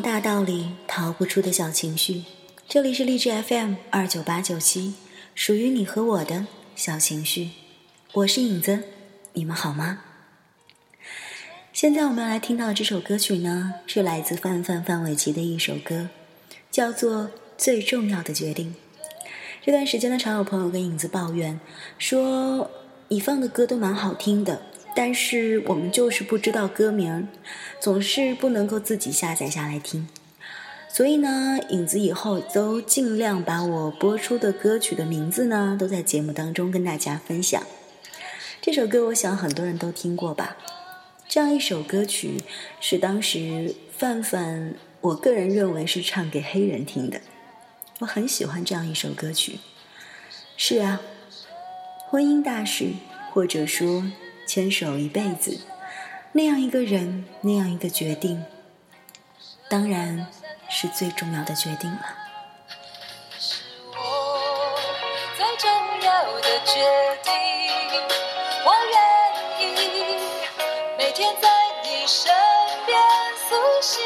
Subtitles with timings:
[0.00, 2.24] 大道理，逃不出的小情绪。
[2.68, 4.94] 这里是励志 FM 二九八九七，
[5.34, 7.50] 属于你和我的小情绪。
[8.12, 8.84] 我是影子，
[9.32, 10.00] 你们好吗？
[11.72, 16.08] 现在我们要来听到的这首歌曲呢，是来自范范范玮琪的一首歌，
[16.70, 17.24] 叫做
[17.56, 18.74] 《最重要的决定》。
[19.64, 21.58] 这段时间呢，常有朋友跟影子抱怨
[21.98, 22.70] 说，
[23.08, 24.62] 你放的歌都蛮好听的。
[24.98, 27.28] 但是我们就是不知道歌名，
[27.78, 30.08] 总是不能够自己下载下来听，
[30.88, 37.62] 所以呢，影子以后都尽量把我播出的歌曲的名字呢，都在节目当中跟大家分享。
[38.62, 40.56] 这首歌我想很多人都听过吧？
[41.28, 42.42] 这样一首歌曲
[42.80, 47.20] 是当时范范，我个人认为是唱给黑人听的。
[47.98, 49.58] 我很喜欢这样一首歌曲。
[50.56, 51.02] 是啊，
[52.08, 52.92] 婚姻大事，
[53.34, 54.02] 或者说。
[54.46, 55.60] 牵手一辈子，
[56.32, 58.44] 那样一个人，那样一个决定，
[59.68, 60.26] 当然
[60.68, 62.00] 是最重要的决定了。
[63.38, 64.78] 是我
[65.36, 65.68] 最重
[66.02, 66.74] 要的决
[67.24, 67.32] 定，
[68.64, 68.96] 我愿
[69.60, 69.62] 意
[70.96, 71.48] 每天在
[71.82, 72.32] 你身
[72.86, 72.98] 边
[73.48, 74.00] 苏醒，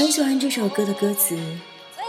[0.00, 1.38] 很喜欢这首歌的歌词，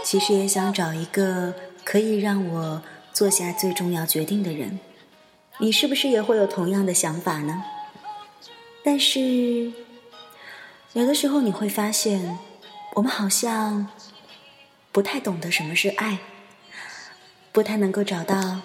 [0.02, 1.52] 其实也想找一个
[1.84, 4.80] 可以让我做下最重要决定的人。
[5.58, 7.62] 你是不是也会有同样的想法呢？
[8.82, 9.70] 但是，
[10.94, 12.38] 有的时候你会发现，
[12.94, 13.86] 我们好像
[14.90, 16.16] 不太懂得什么是爱，
[17.52, 18.62] 不太能够找到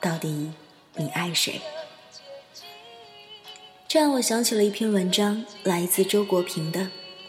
[0.00, 0.50] 到底
[0.96, 1.60] 你爱谁。
[3.86, 6.88] 这让我想起了一篇文章，来自周国平的。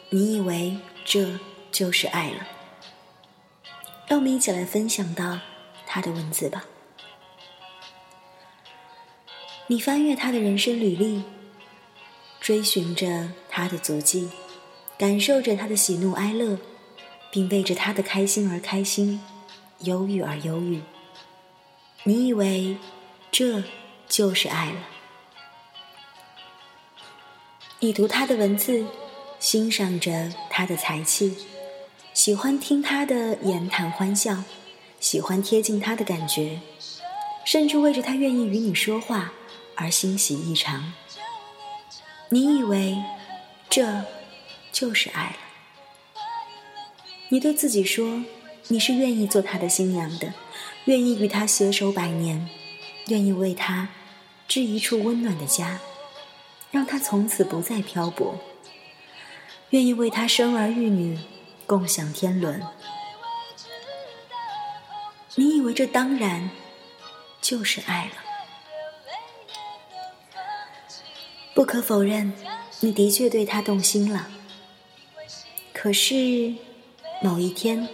[0.10, 0.80] 你以为？
[1.06, 1.40] 这
[1.72, 2.48] 就是爱了。
[4.08, 5.40] 让我们一起来分享到
[5.86, 6.66] 他的文字吧。
[9.68, 11.24] 你翻阅他的人生履历，
[12.40, 14.30] 追寻着他的足迹，
[14.98, 16.60] 感受着他的喜怒哀乐，
[17.32, 19.22] 并为着他的开心而开心，
[19.80, 20.82] 忧郁而忧郁。
[22.04, 22.78] 你以为
[23.32, 23.64] 这
[24.08, 24.80] 就是爱了？
[27.80, 28.86] 你读他的文字。
[29.40, 31.36] 欣赏着他的才气，
[32.14, 34.44] 喜欢听他的言谈欢笑，
[35.00, 36.62] 喜欢贴近他的感觉，
[37.46, 39.34] 甚至为着他愿意与你说话
[39.76, 40.94] 而欣喜异常。
[42.30, 42.98] 你以为
[43.70, 44.04] 这
[44.72, 45.38] 就是爱了？
[47.30, 48.24] 你对自己说，
[48.70, 50.34] 你是愿意做他的新娘的，
[50.86, 52.50] 愿意与他携手百年，
[53.08, 53.90] 愿意为他
[54.48, 55.80] 织一处温暖的家，
[56.72, 58.40] 让他从此不再漂泊。
[59.76, 61.20] 愿意为他生儿育女，
[61.66, 62.64] 共享天伦。
[65.36, 66.50] 你以为这当然
[67.42, 68.14] 就是爱了？
[71.54, 72.32] 不可否认，
[72.80, 74.30] 你的确对他动心了。
[75.74, 76.56] 可是
[77.22, 77.90] 某一天，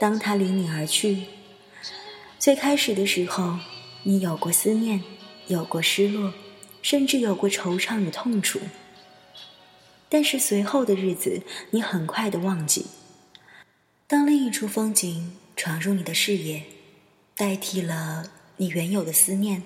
[0.00, 1.26] 当他离你而去，
[2.40, 3.56] 最开始的时候，
[4.02, 5.04] 你有过思念，
[5.46, 6.34] 有过失落，
[6.82, 8.58] 甚至有过惆怅与痛楚。
[10.10, 12.86] 但是随后的日子，你很快的忘记。
[14.08, 16.64] 当另一处风景闯入你的视野，
[17.36, 18.24] 代替了
[18.56, 19.62] 你原有的思念，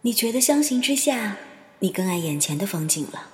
[0.00, 1.36] 你觉得相形之下，
[1.80, 3.28] 你更爱眼前的风景了。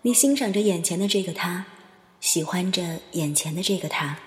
[0.00, 1.66] 你欣赏着眼前的这个他，
[2.22, 4.18] 喜欢着眼前的这个他，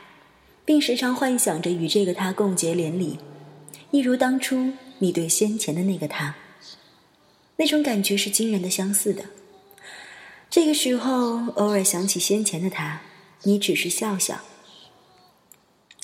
[0.64, 3.18] 并时常幻想着与这个他共结连理，
[3.90, 6.36] 一如当初你对先前的那个他。
[7.64, 9.24] 那种感觉是惊人的相似的。
[10.50, 13.04] 这个时候，偶尔想起先前的他，
[13.44, 14.42] 你只是笑笑，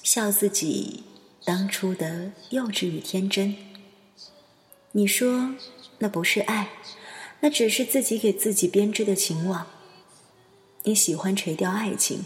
[0.01, 1.03] 笑自己
[1.43, 3.57] 当初的幼稚与天真。
[4.93, 5.53] 你说
[5.97, 6.69] 那不是爱，
[7.41, 9.67] 那只是自己给自己编织的情网。
[10.83, 12.23] 你喜欢垂钓爱情，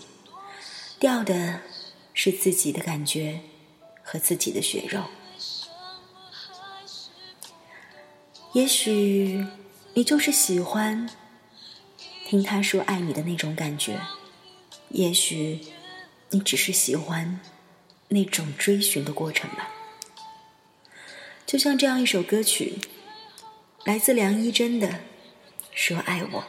[0.99, 1.61] 钓的
[2.13, 3.39] 是自己的感觉
[4.03, 5.05] 和自己的血肉。
[8.53, 9.45] 也许
[9.95, 11.09] 你就是喜欢
[12.25, 13.99] 听他说爱你的那种感觉，
[14.89, 15.59] 也许
[16.29, 17.39] 你只是喜欢
[18.09, 19.69] 那种追寻的过程吧。
[21.47, 22.75] 就像这样一首歌曲，
[23.85, 24.87] 来自梁一真的
[25.73, 26.41] 《说爱我》。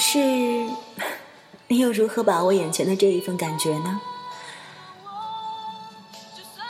[0.00, 0.18] 是，
[1.68, 4.00] 你又如何把握眼前的这一份感觉呢？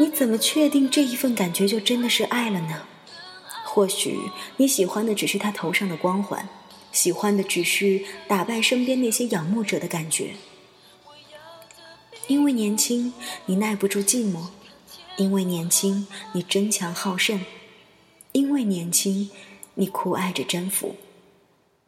[0.00, 2.82] 你怎么确定这一份感觉就真的是爱了呢？
[3.65, 4.19] 或许
[4.56, 6.49] 你喜欢的只是他头上的光环，
[6.91, 10.35] 喜欢的只是打败身边那些仰慕者的感觉。
[12.27, 13.12] 因为年轻，
[13.47, 14.49] 你耐不住寂寞；
[15.17, 17.38] 因为年轻，你争强好胜；
[18.32, 19.31] 因为年轻，
[19.75, 20.97] 你酷爱着征服。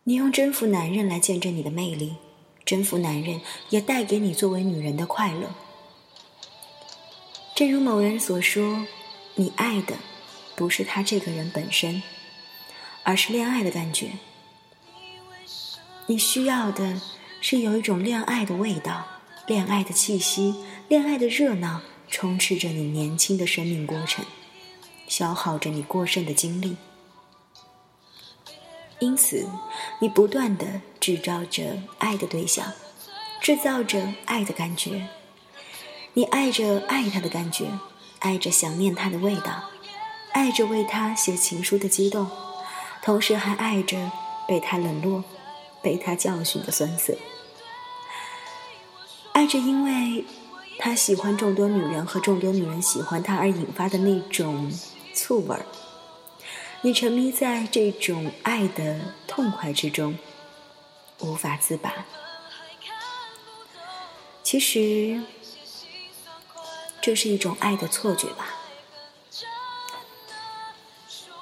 [0.05, 2.17] 你用征服男人来见证你的魅力，
[2.65, 3.41] 征服男人
[3.71, 5.55] 也带给你作为女人的快乐。
[7.55, 8.85] 正如某人所说，
[9.37, 9.95] 你爱的
[10.57, 12.03] 不是他这个人本身，
[13.05, 14.09] 而是恋爱的感觉。
[16.07, 17.01] 你需要的
[17.41, 19.07] 是有一种恋爱的味道、
[19.47, 20.57] 恋爱的气息、
[20.89, 24.25] 恋爱的热闹，充斥着你年轻的生命过程，
[25.07, 26.77] 消耗着你过剩的精力。
[29.03, 29.49] 因此，
[29.99, 32.73] 你不断的制造着爱的对象，
[33.41, 35.09] 制造着爱的感觉。
[36.13, 37.67] 你爱着爱他的感觉，
[38.21, 39.65] 爱着想念他的味道，
[40.31, 42.31] 爱着为他写情书的激动，
[43.03, 44.13] 同时还爱着
[44.47, 45.25] 被他冷落、
[45.83, 47.17] 被他教训的酸涩，
[49.33, 50.25] 爱着因为
[50.79, 54.71] 他喜欢众多女人和众多女人喜欢他而引发的那种
[55.13, 55.67] 醋味儿。
[56.82, 60.19] 你沉迷在这种爱的痛快之中，
[61.20, 62.05] 无法自拔。
[64.43, 65.23] 其实。
[67.05, 68.55] 这是一种爱的错觉吧。
[71.08, 71.34] 说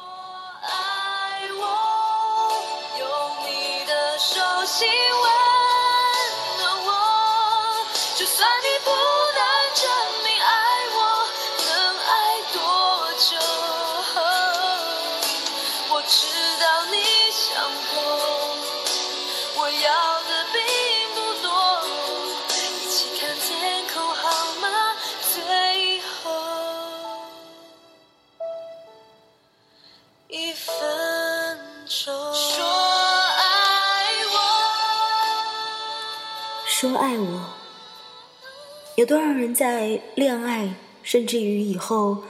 [39.00, 42.22] 有多少人在恋爱，甚至于以后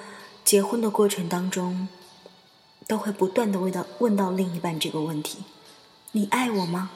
[0.45, 1.89] 结婚的过程当中，
[2.87, 5.39] 都会不断的问到问到另一半这个问题：
[6.13, 6.93] 你爱我吗？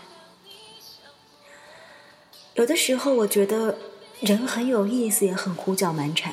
[2.54, 3.76] 有的时候，我觉得
[4.20, 6.32] 人很有意思，也很胡搅蛮缠。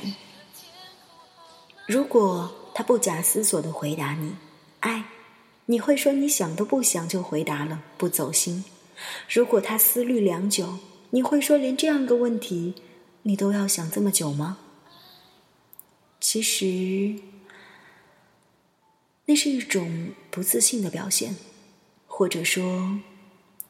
[1.88, 4.36] 如果他不假思索的回答你
[4.82, 5.06] 爱，
[5.66, 8.64] 你会说你想都不想就回答了，不走心。
[9.28, 10.78] 如果他思虑良久，
[11.10, 12.76] 你会说，连这样一个问题，
[13.24, 14.58] 你都要想这么久吗？
[16.20, 17.16] 其实，
[19.26, 21.36] 那是一种不自信的表现，
[22.08, 23.00] 或者说，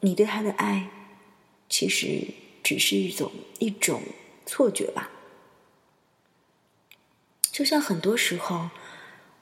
[0.00, 0.90] 你对他的爱，
[1.68, 2.28] 其实
[2.62, 4.02] 只是一种一种
[4.46, 5.10] 错觉吧。
[7.50, 8.70] 就像很多时候，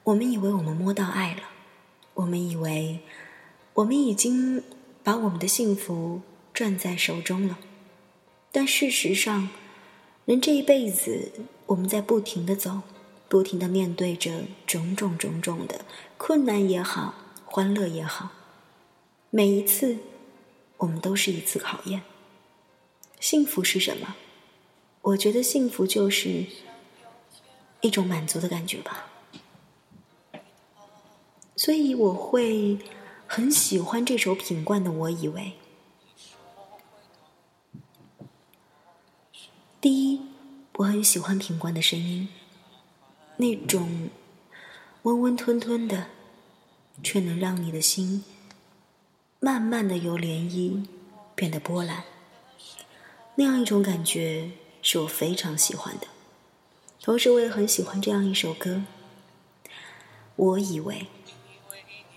[0.03, 1.43] 我们以为我们摸到爱了，
[2.13, 2.99] 我们以为
[3.75, 4.63] 我们已经
[5.03, 6.21] 把我们的幸福
[6.53, 7.59] 攥在手中了。
[8.51, 9.49] 但事实上，
[10.25, 11.31] 人这一辈子，
[11.65, 12.81] 我们在不停的走，
[13.27, 15.83] 不停的面对着种种种种的
[16.17, 18.29] 困难也好，欢乐也好，
[19.31, 19.97] 每一次，
[20.77, 22.03] 我们都是一次考验。
[23.19, 24.15] 幸福是什么？
[25.01, 26.45] 我觉得幸福就是
[27.81, 29.07] 一种满足的感觉吧。
[31.55, 32.77] 所以我会
[33.25, 35.41] 很喜欢这首品冠的《我以为》。
[39.81, 40.21] 第一，
[40.73, 42.29] 我很喜欢品冠的声音，
[43.37, 44.11] 那种
[45.01, 46.05] 温温吞吞的，
[47.01, 48.23] 却能让你的心
[49.39, 50.85] 慢慢的由涟漪
[51.33, 52.03] 变得波澜，
[53.33, 54.51] 那样一种感觉
[54.83, 56.05] 是我非常喜欢的。
[57.01, 58.83] 同时，我也很喜欢这样一首歌。
[60.35, 61.07] 我以为，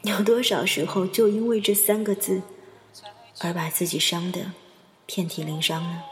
[0.02, 2.42] 有多少时候就因为这三个字，
[3.38, 4.52] 而把自己伤得
[5.06, 6.02] 遍体鳞伤呢？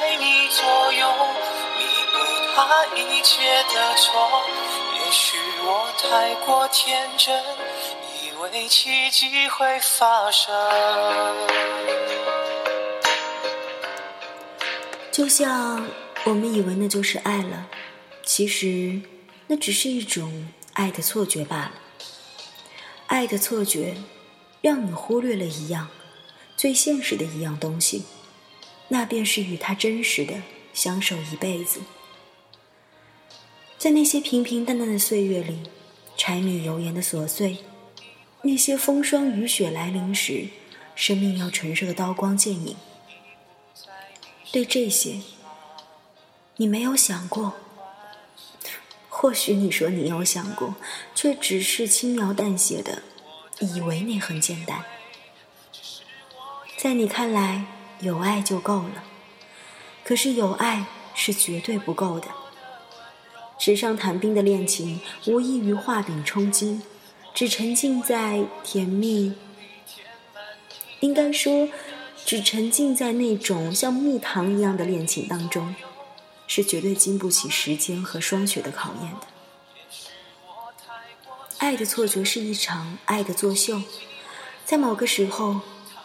[0.00, 1.08] 在你左右，
[1.76, 2.18] 弥补
[2.54, 4.44] 他一切的错。
[4.94, 7.42] 也许我太过天真，
[8.22, 10.54] 以为奇迹会发生。
[15.10, 15.84] 就像
[16.24, 17.66] 我们以为那就是爱了，
[18.24, 19.02] 其实
[19.48, 21.72] 那只是一种爱的错觉罢了。
[23.08, 23.96] 爱的错觉，
[24.60, 25.88] 让你忽略了一样
[26.56, 28.04] 最现实的一样东西，
[28.88, 30.42] 那便是与他真实的
[30.72, 31.80] 相守一辈子。
[33.76, 35.60] 在那些平平淡淡的岁月里，
[36.16, 37.58] 柴米油盐的琐碎，
[38.42, 40.48] 那些风霜雨雪来临时，
[40.94, 42.76] 生命要承受的刀光剑影，
[44.50, 45.20] 对这些，
[46.56, 47.54] 你没有想过。
[49.08, 50.76] 或许你说你有想过，
[51.14, 53.02] 却只是轻描淡写的，
[53.60, 54.84] 以为那很简单。
[56.76, 57.64] 在你看来，
[58.00, 59.04] 有爱就够了，
[60.04, 62.28] 可是有爱是绝对不够的。
[63.58, 66.80] 纸上谈兵的恋情，无异于画饼充饥，
[67.34, 69.34] 只沉浸在甜蜜，
[71.00, 71.68] 应该说，
[72.24, 75.74] 只沉浸在那种像蜜糖一样的恋情当中。
[76.50, 79.26] 是绝对经不起时间和霜雪的考验的。
[81.58, 83.82] 爱的错觉是一场爱的作秀，
[84.64, 85.60] 在某个时候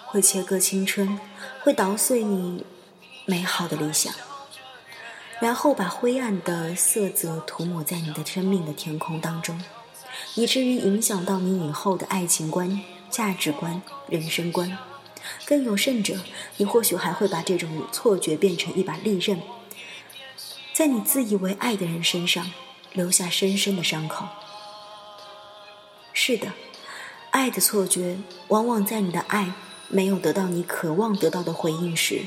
[0.06, 1.18] 会切割青春，
[1.64, 2.66] 会捣碎你
[3.26, 4.14] 美好的理想，
[5.40, 9.64] 然后把灰暗的色泽涂抹在你的生命的天空当中，
[10.36, 14.78] 以至于影响到你以后的爱情观、价值观、人生观。
[15.46, 16.20] 更有甚者，
[16.58, 19.40] 你或许还会把这种错觉变成一把利刃。
[20.74, 22.52] 在你自以为爱的人身上
[22.92, 24.26] 留下深深的伤口。
[26.12, 26.50] 是的，
[27.32, 28.18] 爱的错觉
[28.50, 29.54] 往往在你的爱
[29.94, 32.24] 没有得到你渴望得到的回应时，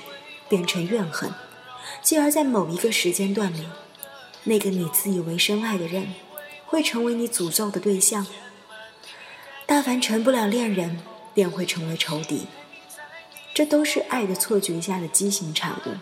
[0.49, 1.35] 变成怨恨，
[2.00, 3.66] 继而在某一个时间段里，
[4.44, 6.14] 那个你自以为深爱的人，
[6.64, 8.25] 会成为你诅咒的对象。
[9.66, 11.00] 大凡成不了恋人，
[11.35, 12.46] 便会成为仇敌。
[13.52, 15.96] 这都是爱的错觉下的畸形产物。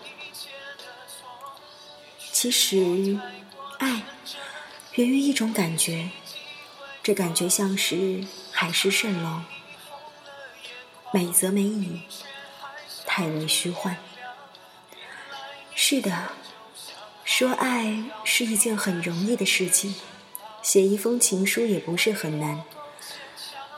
[2.31, 3.19] 其实，
[3.79, 4.03] 爱
[4.97, 6.11] 源于一种感觉，
[7.03, 9.41] 这感觉像是海市蜃楼，
[11.15, 12.01] 美则美矣，
[13.07, 13.97] 太为虚幻。
[15.73, 16.33] 是的，
[17.23, 19.95] 说爱是一件很容易的事情，
[20.61, 22.65] 写一封情书也不是很难，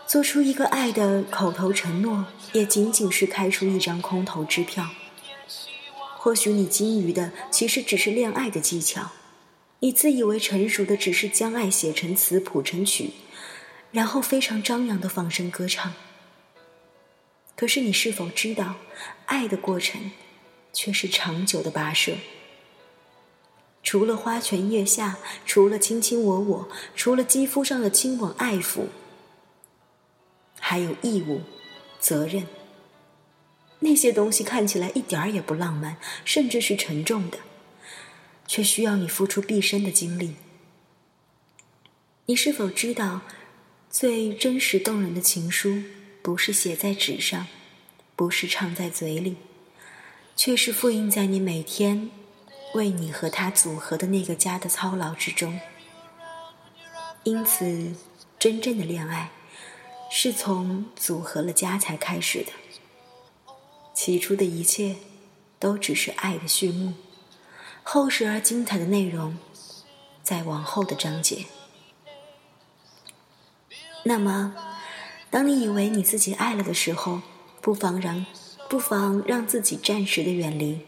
[0.07, 2.25] 做出一个爱的口头承诺，
[2.55, 4.89] 也仅仅是开出一张空头支票。
[6.17, 9.11] 或许你精于的其实只是恋爱的技巧，
[9.81, 13.11] 你自以为成熟的只是将爱写成词谱成曲，
[13.93, 15.93] 然后非常张扬的放声歌唱。
[17.57, 18.77] 可是你是否知道，
[19.25, 20.13] 爱的过程
[20.73, 22.17] 却是长久的跋涉？
[23.83, 28.89] 除了花前月下，除了卿卿我我，除了肌肤上的亲吻爱抚，
[30.61, 31.41] 还有义务、
[31.99, 32.47] 责任。
[33.81, 37.39] 那些东西看起来一点儿也不浪漫，甚至是沉重的，
[38.47, 40.35] 却需要你付出毕生的精力。
[42.27, 43.21] 你是否知道，
[43.89, 45.83] 最真实动人的情书，
[46.27, 47.47] 不是写在纸上，
[48.17, 49.37] 不是唱在嘴里，
[50.35, 52.11] 却是复印在你每天
[52.75, 55.61] 为你和他组合的那个家的操劳之中。
[57.23, 57.95] 因此，
[58.41, 59.31] 真正的恋爱，
[60.11, 62.51] 是从组合了家才开始的。
[63.95, 64.97] 起初的一切，
[65.61, 66.95] 都只是爱的序幕，
[67.85, 69.39] 厚实而精彩的内容，
[70.25, 71.45] 在往后的章节。
[74.03, 74.57] 那么，
[75.31, 77.21] 当你以为你自己爱了的时候，
[77.61, 78.25] 不妨让，
[78.69, 80.81] 不妨让自己暂时的远离，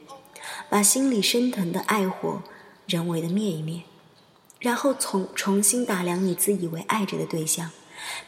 [0.71, 2.43] 把心里升腾的爱火
[2.87, 3.83] 人为的灭一灭，
[4.61, 7.71] 然后重重新打量你自以为爱着的对象，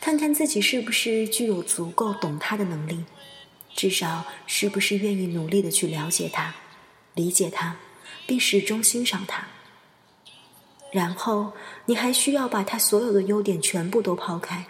[0.01, 3.05] 看看自己是不是具有足够懂他的能力。
[3.73, 6.55] 至少是不是愿意努力的去了解他、
[7.15, 7.77] 理解他，
[8.27, 9.47] 并始终欣赏他？
[10.91, 11.53] 然后
[11.87, 14.67] 你还需要把他所有的优点全部都抛开，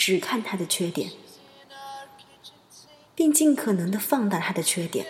[0.00, 1.10] 只看他的缺点，
[3.14, 5.04] 并尽可能的放大他的缺点。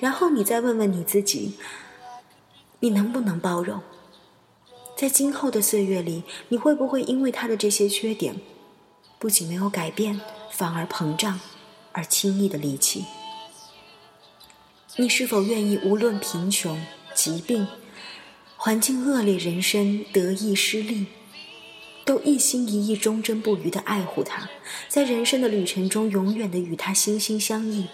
[0.00, 1.54] 然后你再问问你自己：
[2.80, 3.80] 你能不能包容？
[4.96, 8.40] 在今后的岁月里，你会不会因为他的这些缺点，
[9.20, 10.20] 不仅没有改变，
[10.50, 11.38] 反而膨胀？
[11.92, 13.04] 而轻易的离弃，
[14.96, 16.84] 你是否愿意无论贫穷、
[17.14, 17.68] 疾病、
[18.56, 21.06] 环境恶劣、人生得意失利，
[22.04, 24.48] 都一心一意、忠贞不渝的爱护他，
[24.88, 27.88] 在人生的旅程中永远的与他心心相印、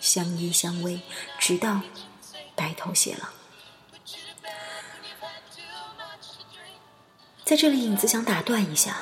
[0.00, 1.00] 相依相偎，
[1.38, 1.82] 直到
[2.54, 3.28] 白头偕老？
[7.44, 8.96] 在这里，影子想打断一下。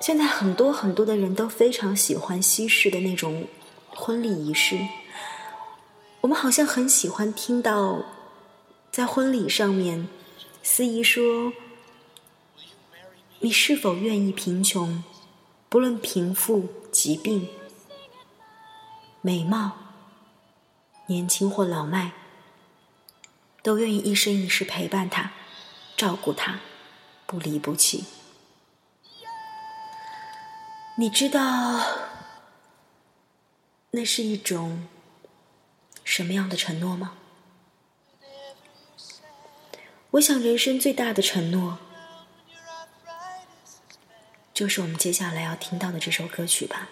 [0.00, 3.46] 现在很多很多的人都非常喜欢西式的那种
[3.88, 4.76] 婚礼仪式，
[6.20, 8.02] 我们好像很喜欢听到，
[8.90, 10.08] 在婚礼上面，
[10.62, 11.54] 司仪说
[13.44, 15.04] ：“你是否愿意贫穷，
[15.68, 17.46] 不论贫富、疾病、
[19.20, 19.72] 美貌、
[21.08, 22.12] 年轻或老迈，
[23.62, 25.32] 都愿意一生一世陪伴他，
[25.94, 26.60] 照顾他，
[27.26, 28.06] 不离不弃。”
[30.96, 31.84] 你知道，
[33.90, 34.88] 那是一种。
[36.02, 37.12] 什么样的承诺吗？
[40.12, 41.78] 我想，人生最大的承诺，
[44.54, 46.88] 就是我们接下来要听到的这首歌曲吧，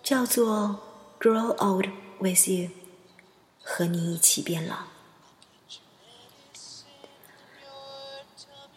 [0.00, 0.80] 叫做
[1.20, 1.88] 《Grow Old
[2.20, 2.68] with You》，
[3.64, 4.84] 和你一起变老。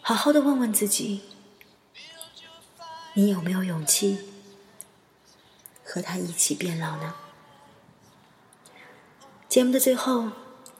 [0.02, 1.22] 好好的问问自己，
[3.14, 4.18] 你有没有勇气
[5.84, 7.14] 和他一起变老呢？
[9.48, 10.32] 节目的最后，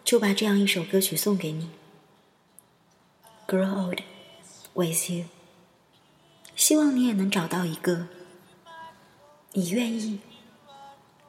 [0.04, 1.70] 就把这样一首歌曲送给你，
[3.48, 4.00] 《Grow Old
[4.74, 5.24] with You》。
[6.56, 8.08] 希望你也能找到一个
[9.52, 10.20] 你愿意，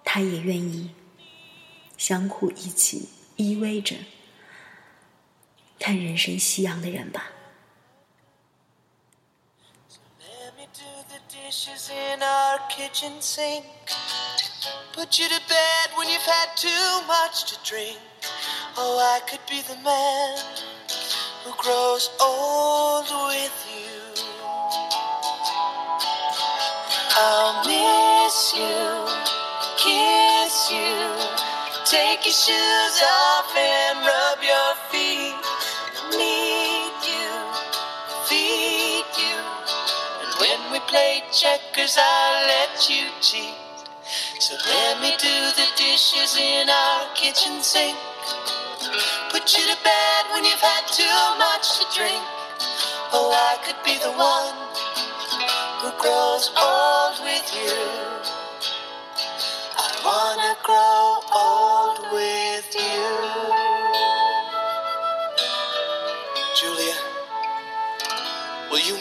[0.03, 0.91] 他也愿意，
[1.97, 3.97] 相互一起依偎着
[5.77, 7.31] 看人生夕阳的人吧。
[14.93, 17.99] Put you to bed when you've had too much to drink.
[18.75, 20.39] Oh, I could be the man
[21.45, 23.06] who grows old
[28.47, 29.05] miss you,
[29.77, 30.95] kiss you,
[31.85, 35.35] take your shoes off and rub your feet.
[36.11, 37.31] Need you,
[38.25, 39.37] feed you,
[40.21, 43.55] and when we play checkers, I'll let you cheat.
[44.39, 47.97] So let me do the dishes in our kitchen sink.
[49.29, 52.23] Put you to bed when you've had too much to drink.
[53.11, 54.67] Oh, I could be the one
[55.81, 57.36] who grows old with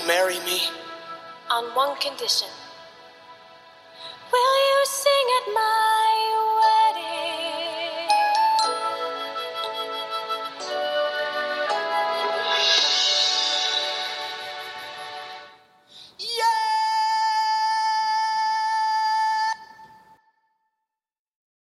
[0.07, 0.61] marry me?
[1.51, 2.49] On one condition.
[4.33, 6.06] Will you sing at my